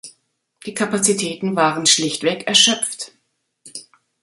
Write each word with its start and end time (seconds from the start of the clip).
Die 0.65 0.73
Kapazitäten 0.73 1.55
waren 1.55 1.85
schlichtweg 1.85 2.47
erschöpft. 2.47 3.11